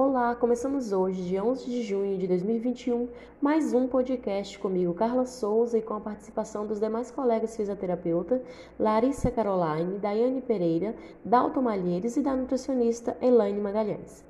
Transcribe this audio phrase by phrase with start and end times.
[0.00, 3.08] Olá, começamos hoje, dia 11 de junho de 2021,
[3.42, 8.40] mais um podcast comigo, Carla Souza, e com a participação dos demais colegas fisioterapeuta,
[8.78, 14.24] Larissa Caroline, Daiane Pereira, Dalton Malheires e da nutricionista Elaine Magalhães.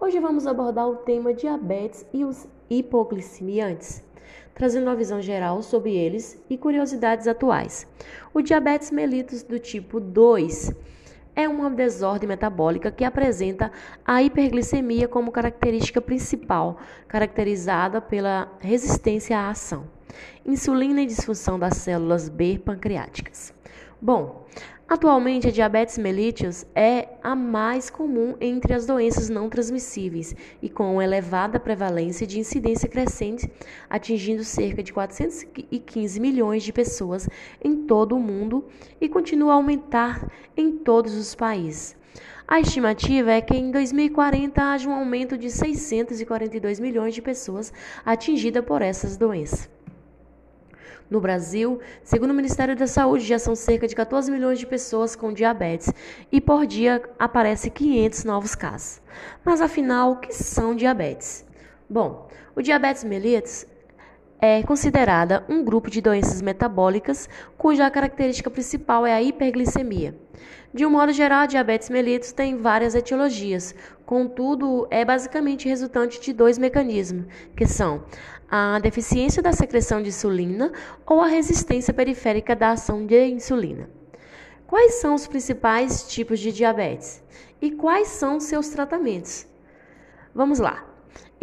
[0.00, 4.02] Hoje vamos abordar o tema diabetes e os hipoglicemiantes,
[4.54, 7.86] trazendo uma visão geral sobre eles e curiosidades atuais.
[8.32, 10.72] O diabetes mellitus do tipo 2
[11.34, 13.72] é uma desordem metabólica que apresenta
[14.04, 16.78] a hiperglicemia como característica principal,
[17.08, 19.84] caracterizada pela resistência à ação,
[20.44, 23.54] insulina e disfunção das células B pancreáticas.
[24.00, 24.46] Bom,
[24.92, 31.00] Atualmente, a diabetes mellitus é a mais comum entre as doenças não transmissíveis e com
[31.00, 33.50] elevada prevalência de incidência crescente,
[33.88, 37.26] atingindo cerca de 415 milhões de pessoas
[37.64, 38.66] em todo o mundo
[39.00, 41.96] e continua a aumentar em todos os países.
[42.46, 47.72] A estimativa é que em 2040 haja um aumento de 642 milhões de pessoas
[48.04, 49.70] atingidas por essas doenças.
[51.12, 55.14] No Brasil, segundo o Ministério da Saúde, já são cerca de 14 milhões de pessoas
[55.14, 55.92] com diabetes
[56.32, 58.98] e por dia aparecem 500 novos casos.
[59.44, 61.44] Mas afinal, o que são diabetes?
[61.86, 63.66] Bom, o diabetes mellitus
[64.44, 70.18] é considerada um grupo de doenças metabólicas cuja característica principal é a hiperglicemia.
[70.74, 73.72] De um modo geral, a diabetes mellitus tem várias etiologias,
[74.04, 77.26] contudo, é basicamente resultante de dois mecanismos,
[77.56, 78.02] que são
[78.50, 80.72] a deficiência da secreção de insulina
[81.06, 83.88] ou a resistência periférica da ação de insulina.
[84.66, 87.22] Quais são os principais tipos de diabetes
[87.60, 89.46] e quais são seus tratamentos?
[90.34, 90.91] Vamos lá.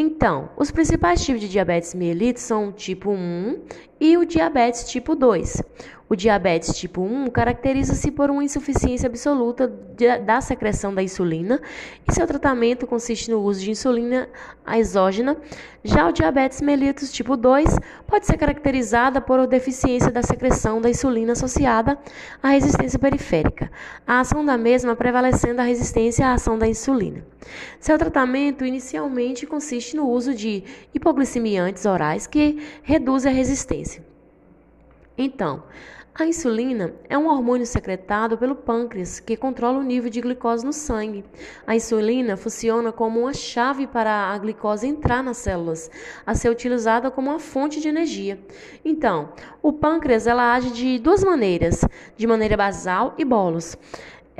[0.00, 3.62] Então, os principais tipos de diabetes mellitus são o tipo 1
[3.98, 5.60] e o diabetes tipo 2.
[6.10, 9.68] O diabetes tipo 1 caracteriza-se por uma insuficiência absoluta
[10.24, 11.60] da secreção da insulina
[12.08, 14.26] e seu tratamento consiste no uso de insulina
[14.66, 15.36] exógena.
[15.84, 21.32] Já o diabetes mellitus tipo 2 pode ser caracterizada por deficiência da secreção da insulina
[21.32, 21.98] associada
[22.42, 23.70] à resistência periférica,
[24.06, 27.22] a ação da mesma prevalecendo a resistência à ação da insulina.
[27.78, 30.64] Seu tratamento inicialmente consiste no uso de
[30.94, 34.02] hipoglicemiantes orais que reduzem a resistência.
[35.20, 35.64] Então,
[36.14, 40.72] a insulina é um hormônio secretado pelo pâncreas que controla o nível de glicose no
[40.72, 41.24] sangue.
[41.66, 45.90] A insulina funciona como uma chave para a glicose entrar nas células,
[46.24, 48.38] a ser utilizada como uma fonte de energia.
[48.84, 51.84] Então, o pâncreas ela age de duas maneiras,
[52.16, 53.76] de maneira basal e bolos.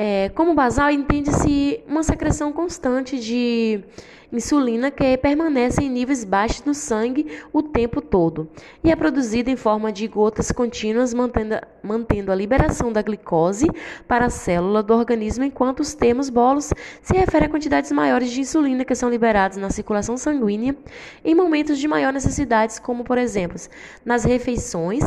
[0.00, 3.82] É, como basal, entende-se uma secreção constante de
[4.30, 8.48] insulina que permanece em níveis baixos no sangue o tempo todo
[8.84, 13.66] e é produzida em forma de gotas contínuas, mantendo, mantendo a liberação da glicose
[14.06, 16.72] para a célula do organismo, enquanto os termos bolos
[17.02, 20.76] se referem a quantidades maiores de insulina que são liberadas na circulação sanguínea
[21.24, 23.58] em momentos de maior necessidade, como por exemplo
[24.04, 25.02] nas refeições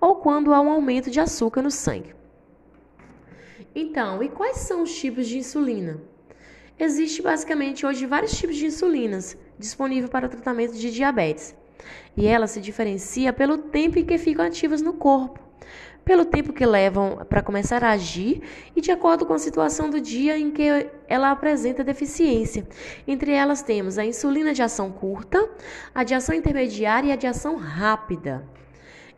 [0.00, 2.19] ou quando há um aumento de açúcar no sangue.
[3.74, 6.00] Então, e quais são os tipos de insulina?
[6.78, 11.54] Existe basicamente hoje vários tipos de insulinas disponíveis para o tratamento de diabetes.
[12.16, 15.38] E ela se diferencia pelo tempo em que ficam ativas no corpo,
[16.04, 18.42] pelo tempo que levam para começar a agir
[18.74, 22.66] e de acordo com a situação do dia em que ela apresenta deficiência.
[23.06, 25.48] Entre elas temos a insulina de ação curta,
[25.94, 28.44] a de ação intermediária e a de ação rápida.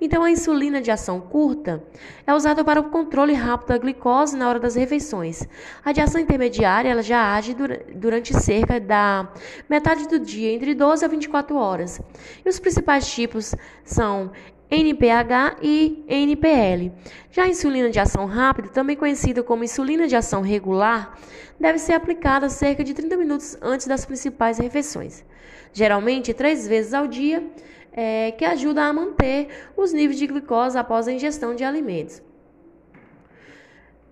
[0.05, 1.81] Então, a insulina de ação curta
[2.27, 5.47] é usada para o controle rápido da glicose na hora das refeições.
[5.85, 7.55] A de ação intermediária ela já age
[7.95, 9.33] durante cerca da
[9.71, 12.01] metade do dia, entre 12 a 24 horas.
[12.45, 13.55] E os principais tipos
[13.85, 14.33] são
[14.69, 16.91] NPH e NPL.
[17.31, 21.17] Já a insulina de ação rápida, também conhecida como insulina de ação regular,
[21.61, 25.25] deve ser aplicada cerca de 30 minutos antes das principais refeições,
[25.73, 27.49] geralmente três vezes ao dia
[27.93, 32.23] é, que ajuda a manter os níveis de glicose após a ingestão de alimentos.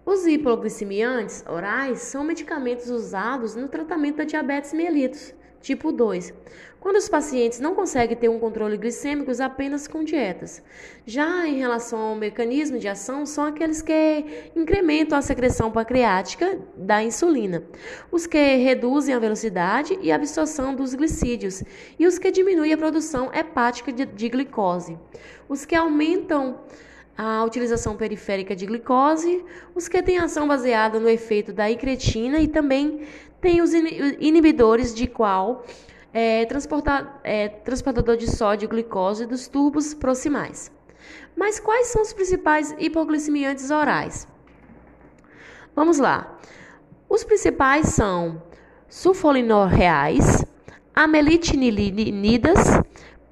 [0.04, 6.32] Os hipoglicemiantes orais são medicamentos usados no tratamento da diabetes mellitus tipo 2,
[6.80, 10.62] quando os pacientes não conseguem ter um controle glicêmico apenas com dietas.
[11.04, 17.02] Já em relação ao mecanismo de ação, são aqueles que incrementam a secreção pancreática da
[17.02, 17.62] insulina,
[18.10, 21.62] os que reduzem a velocidade e a absorção dos glicídios.
[21.98, 24.98] E os que diminuem a produção hepática de, de glicose,
[25.48, 26.60] os que aumentam
[27.22, 29.44] a utilização periférica de glicose,
[29.74, 33.06] os que têm ação baseada no efeito da incretina e também
[33.42, 35.62] tem os inibidores de qual
[36.14, 36.46] é,
[37.22, 40.72] é, transportador de sódio e glicose dos tubos proximais.
[41.36, 44.26] Mas quais são os principais hipoglicemiantes orais?
[45.76, 46.38] Vamos lá.
[47.06, 48.42] Os principais são
[48.88, 50.42] sulfonilureais,
[50.94, 52.80] amelitinilinidas,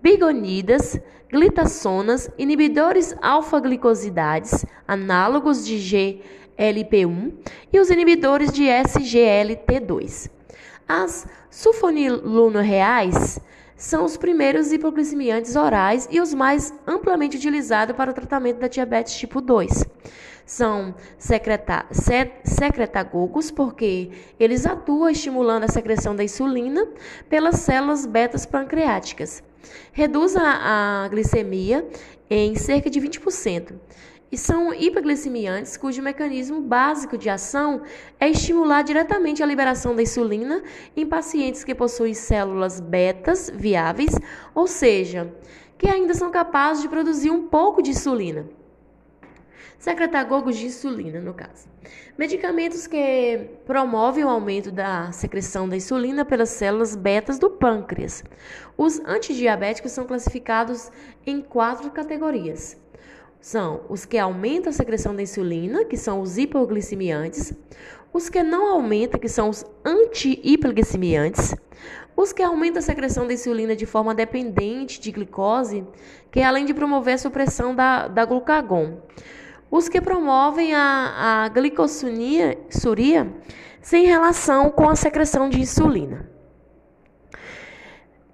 [0.03, 7.33] bigonidas, glitaçonas, inibidores alfa-glicosidades, análogos de GLP-1
[7.73, 10.31] e os inibidores de SGLT2.
[10.89, 13.39] As sulfonilureais
[13.77, 19.15] são os primeiros hipoglicemiantes orais e os mais amplamente utilizados para o tratamento da diabetes
[19.15, 19.85] tipo 2.
[20.45, 21.85] São secreta
[22.43, 24.11] secretagogos porque
[24.41, 26.89] eles atuam estimulando a secreção da insulina
[27.29, 29.43] pelas células betas pancreáticas.
[29.93, 31.87] Reduz a, a glicemia
[32.31, 33.75] em cerca de 20%
[34.31, 37.83] e são hipoglicemiantes cujo mecanismo básico de ação
[38.21, 40.63] é estimular diretamente a liberação da insulina
[40.97, 44.15] em pacientes que possuem células betas viáveis,
[44.55, 45.33] ou seja,
[45.79, 48.47] que ainda são capazes de produzir um pouco de insulina.
[49.79, 51.69] Secretagogos de insulina, no caso.
[52.17, 58.25] Medicamentos que promovem o aumento da secreção da insulina pelas células betas do pâncreas.
[58.77, 60.91] Os antidiabéticos são classificados
[61.27, 62.77] em quatro categorias
[63.41, 67.53] são os que aumentam a secreção da insulina, que são os hipoglicemiantes,
[68.13, 71.55] os que não aumentam, que são os anti-hipoglicemiantes,
[72.17, 75.87] os que aumentam a secreção da insulina de forma dependente de glicose,
[76.31, 78.99] que além de promover a supressão da, da glucagon.
[79.71, 82.57] Os que promovem a, a glicossuria
[83.83, 86.29] sem relação com a secreção de insulina.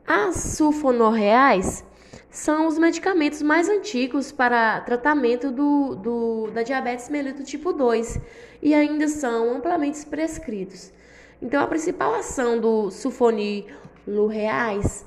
[0.07, 1.85] As sulfonorreais
[2.31, 8.21] são os medicamentos mais antigos para tratamento do, do, da diabetes mellitus tipo 2
[8.61, 10.93] e ainda são amplamente prescritos.
[11.41, 15.07] Então, a principal ação do sulfonilureais,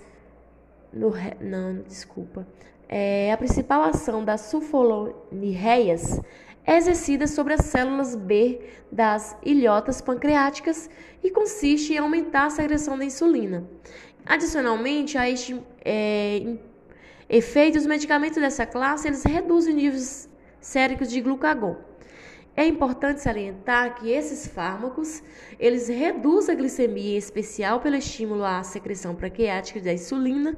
[0.94, 2.48] não, desculpa,
[2.90, 6.20] é, a principal ação das sulfonirreias
[6.66, 8.60] é exercida sobre as células B
[8.92, 10.90] das ilhotas pancreáticas
[11.24, 13.68] e consiste em aumentar a secreção da insulina.
[14.26, 16.58] Adicionalmente, a este é,
[17.30, 20.30] efeitos, os medicamentos dessa classe eles reduzem níveis
[20.60, 21.78] séricos de glucagon.
[22.58, 25.22] É importante salientar que esses fármacos
[25.60, 30.58] eles reduzem a glicemia, em especial pelo estímulo à secreção pancreática da insulina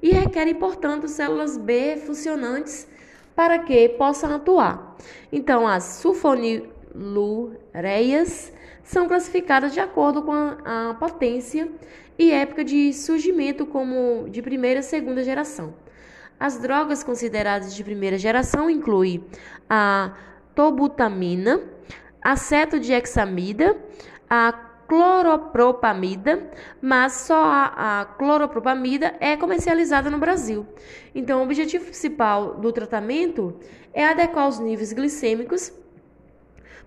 [0.00, 2.86] e requerem, portanto, células B funcionantes
[3.34, 4.96] para que possam atuar.
[5.32, 8.52] Então, as sulfonilureias
[8.84, 11.68] são classificadas de acordo com a, a potência
[12.16, 15.74] e época de surgimento como de primeira e segunda geração.
[16.38, 19.24] As drogas consideradas de primeira geração incluem
[19.68, 20.14] a
[20.54, 21.60] tobutamina,
[22.22, 23.76] aceto de hexamida,
[24.28, 24.52] a
[24.90, 26.50] cloropropamida,
[26.82, 30.66] mas só a, a cloropropamida é comercializada no Brasil.
[31.14, 33.56] Então, o objetivo principal do tratamento
[33.94, 35.72] é adequar os níveis glicêmicos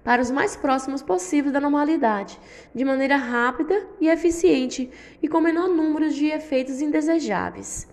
[0.04, 2.38] para os mais próximos possíveis da normalidade,
[2.76, 7.88] de maneira rápida e eficiente e com menor número de efeitos indesejáveis.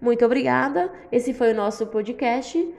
[0.00, 0.92] Muito obrigada.
[1.12, 2.74] Esse foi o nosso podcast.